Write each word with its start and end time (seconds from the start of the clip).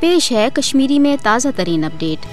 پیش 0.00 0.32
ہے 0.32 0.48
کشمیری 0.54 0.98
میں 0.98 1.16
تازہ 1.22 1.48
ترین 1.56 1.84
اپڈیٹ۔ 1.84 2.26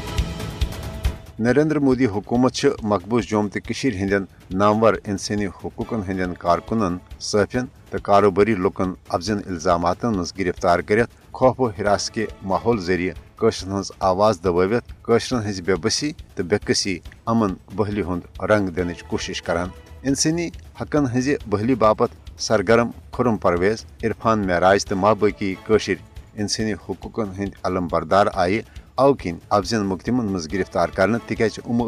نریندر 1.40 1.80
مودی 1.80 2.06
حکومت 2.06 2.66
مقبوض 2.84 3.26
جوم 3.26 3.48
تو 3.48 3.60
ہندین 3.84 4.26
نامور 4.50 4.94
انسانی 5.06 5.46
حقوق 5.46 5.94
ہندین 6.08 6.34
کارکنن 6.34 6.98
صحافین 7.20 7.66
تو 7.90 7.98
کاروباری 8.04 8.56
لکن 8.56 8.94
افزن 9.10 9.38
الزامات 9.46 10.06
مز 10.06 10.34
گرفتار 10.40 10.80
کرت 10.80 11.10
خوف 11.32 11.60
و 11.60 11.68
ہراس 11.68 12.10
کے 12.10 12.26
ماحول 12.42 12.80
ذریعہ 12.80 13.14
قشرن 13.36 13.72
ہز 13.80 13.92
آواز 14.00 14.40
دبوت 14.44 15.04
قشرن 15.04 15.50
ہز 15.50 15.62
بے 15.66 15.76
بسی 15.76 16.12
تو 16.36 16.44
بے 16.44 16.58
کسی 16.66 17.00
امن 17.26 17.54
بہلی 17.76 18.02
ہند 18.02 18.42
رنگ 18.42 18.70
دن 18.70 18.92
کوشش 19.08 19.42
کران۔ 19.42 19.70
انسانی 20.04 20.50
حقن 20.82 21.06
ہز 21.18 21.30
بہلی 21.50 21.76
باپت 21.76 22.40
سرگرم، 22.40 22.90
خرم 23.12 23.38
پرویز، 23.38 23.86
عرفان 24.04 24.48
معراج 24.48 24.86
تو 24.86 24.96
مابقی 24.96 25.56
قشر 25.68 25.94
انسانی 26.38 26.74
حقوقن 26.74 27.30
ہند 27.38 27.52
علم 27.64 27.88
بردار 27.88 28.28
آئی۔ 28.34 28.62
او 28.96 29.14
کن 29.14 29.38
افزن 29.50 29.86
مقدمن 29.86 30.26
مز 30.26 30.48
گرفتار 30.54 30.90
کرنے 30.90 31.18
تکیاز 31.28 31.60
ام 31.66 31.82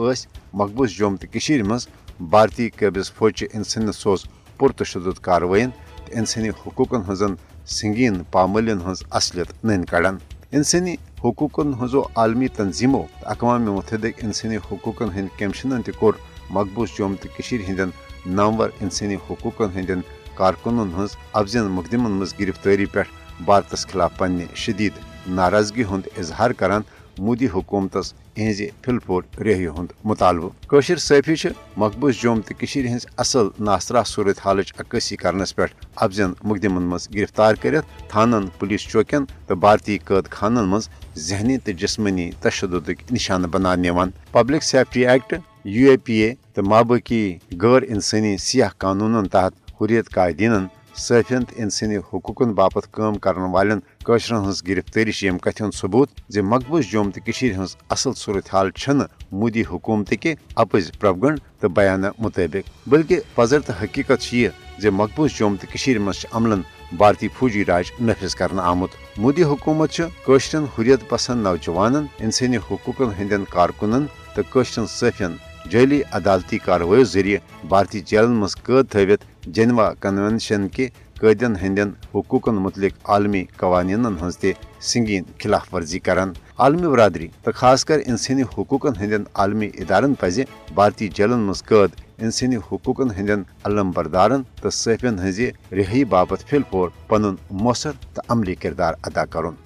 مقبوض 0.54 0.90
جوم 0.90 1.16
تو 1.16 1.38
مز 1.66 1.88
بھارتی 2.30 2.70
قبض 2.70 3.12
فوج 3.12 3.44
انسانی 3.54 3.92
سوز 3.92 4.24
پرتشدد 4.58 5.20
کاروائین 5.22 5.70
انسانی 6.12 6.50
حقوقن 6.50 7.02
ہزن 7.10 7.34
سنگین 7.66 8.22
پاملین 8.32 8.80
ہز 8.88 9.04
اصلیت 9.12 9.66
نن 9.66 9.86
کڑان 9.86 10.18
انسانی 10.52 10.96
حقوقن 11.24 11.74
ہزو 11.82 12.02
عالمی 12.16 12.48
تنظیموں 12.48 13.04
اقوام 13.24 13.72
متحدہ 13.72 14.08
انسانی 14.24 14.58
حقوقن 14.58 15.12
ہند 15.16 15.28
کمیشنن 15.40 15.82
تہ 15.82 15.92
کور 16.00 16.14
مقبوض 16.50 16.90
جوم 16.98 17.16
تو 17.22 17.28
ہندین 17.68 17.90
نامور 18.26 18.70
انسانی 18.82 19.16
حقوقن 19.30 19.70
ہندین 19.76 20.02
کارکنن 20.36 20.94
ہز 20.98 21.16
افزن 21.34 21.72
مقدمن 21.72 22.12
مز 22.12 22.34
گرفتاری 22.40 22.86
پہ 22.86 23.02
بھارتس 23.40 23.86
خلاف 23.88 24.18
پنہ 24.18 24.44
شدید 24.56 24.94
ناراضگی 25.28 25.84
ہند 25.84 26.08
اظہار 26.18 26.52
کران 26.52 26.82
مودی 27.18 27.48
حکومتس 27.54 28.14
اہز 28.38 28.62
پھل 28.82 28.98
پھوٹ 29.00 29.40
ریحی 29.40 29.68
ہند 29.68 29.92
مطالبہ۔ 30.04 30.50
قشر 30.68 30.98
صحافی 30.98 31.48
مقبوض 31.78 32.16
جوم 32.22 32.42
تو 32.42 32.54
ہز 32.96 33.06
اصل 33.18 33.48
ناصرہ 33.60 34.04
صورت 34.06 34.40
حالچ 34.46 34.74
عکاسی 34.80 35.16
کرنس 35.16 35.56
پہ 35.56 35.66
افزن 35.96 36.34
مقدمن 36.44 36.84
مز 36.84 37.08
گرفتار 37.14 37.56
کرت 37.62 38.10
تھانن، 38.10 38.46
پولیس 38.60 38.88
چوکین 38.92 39.26
تو 39.48 39.56
بھارتی 39.56 39.98
قید 40.06 40.30
خانن 40.32 40.70
مز 40.70 40.90
ذہنی 41.28 41.58
تو 41.58 41.72
جسمانی 41.72 42.30
تشدد 42.42 42.90
نشانہ 43.12 43.48
بنانے 43.48 43.92
public 44.32 44.64
safety 44.64 45.08
act, 45.08 45.34
U 45.66 45.90
A 45.90 45.98
P 45.98 46.14
A 46.14 46.34
تو 46.54 46.64
مابقی 46.64 47.38
غیر 47.62 47.82
انسانی 47.88 48.38
سیاہ 48.38 48.70
قانون 48.78 49.28
تحت 49.28 49.54
حریت 49.82 50.10
قائدین 50.10 50.52
صحافین 50.98 51.44
انسانی 51.56 51.96
حقوقن 51.96 52.54
باپت 52.54 52.92
کام 52.92 53.16
کرن 53.16 53.42
والن 53.42 53.80
قشرن 54.04 54.50
ہز 54.50 54.62
گرفتاری 54.68 55.12
یم 55.22 55.38
کتھ 55.38 55.62
ثبوت 55.74 56.10
زِ 56.30 56.40
مقبوض 56.40 56.86
جوم 56.86 57.10
تو 57.12 57.32
ہز 57.64 57.76
اصل 57.90 58.14
صورت 58.14 58.54
حال 58.54 58.72
چھن 58.72 59.00
مودی 59.32 59.64
حکومت 59.72 60.14
کے 60.22 60.36
اپز 60.56 60.92
پروگنڈ 61.00 61.40
تو 61.60 61.70
بیانہ 61.70 62.08
مطابق 62.20 62.70
بلکہ 62.88 63.20
پزر 63.36 63.60
تو 63.60 63.74
حقیقت 63.82 64.34
یہ 64.34 64.50
زِ 64.80 64.88
مقبوض 64.88 65.32
جوم 65.38 65.56
تو 65.56 66.00
مز 66.00 66.26
عملن 66.32 66.62
بھارتی 66.98 67.28
فوجی 67.28 67.66
راج 67.66 67.92
نفذ 68.02 68.36
کرنا 68.36 68.62
آمت۔ 68.62 68.90
مودی 69.18 69.44
حکومت 69.44 70.02
قشرن 70.26 70.64
حریت 70.64 71.10
پسند 71.10 71.44
نوجوانن 71.44 72.06
انسانی 72.20 72.58
حقوقن 72.58 73.12
ہندین 73.20 73.44
کارکنن 73.50 74.06
تو 74.36 74.42
قشرن 74.54 74.86
صحافین 74.86 75.36
جعلی 75.72 76.02
عدالتی 76.14 76.58
کاروائیو 76.58 77.04
ذریعہ 77.04 77.40
بھارتی 77.68 78.00
جیلن 78.10 78.36
مز 78.42 78.56
قید 78.64 78.92
تھوت 78.92 79.24
جنوا 79.56 79.94
کنونشن 80.02 80.68
کے 80.68 80.88
قیدین 81.20 81.56
ہندین 81.62 81.92
حقوقن 82.14 82.56
متعلق 82.56 83.10
عالمی 83.10 83.44
قوانین 83.58 84.06
ہز 84.22 84.38
تہ 84.38 84.48
سنگین 84.90 85.24
خلاف 85.40 85.74
ورزی 85.74 86.00
کران 86.00 86.34
عالمی 86.58 86.88
برادری 86.88 87.28
تو 87.44 87.52
خاص 87.56 87.86
کر 87.86 88.00
انسانی 88.06 88.42
حقوقن 88.42 88.96
ہندین 89.00 89.24
عالمی 89.34 89.70
ادارن 89.74 90.14
پزِ 90.20 90.44
بھارتی 90.76 91.08
جیلن 91.18 91.40
مز 91.48 91.64
قید 91.64 92.02
انسانی 92.18 92.56
حقوقن 92.56 93.12
ہندین 93.18 93.44
علم 93.66 93.92
بردارن 93.92 94.42
تو 94.62 94.70
صحافین 94.70 95.20
ہز 95.20 95.40
رہائی 95.72 96.04
باپت 96.04 96.48
پھل 96.50 96.62
پور 96.70 96.90
پن 97.08 97.24
مؤثر 97.52 97.92
تو 98.14 98.22
عملی 98.30 98.56
کردار 98.56 98.94
ادا 99.04 99.26
کرن۔ 99.26 99.65